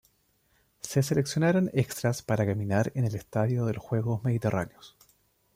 [0.81, 4.97] Se seleccionaron extras para caminar en el Estadio de los Juegos Mediterráneos.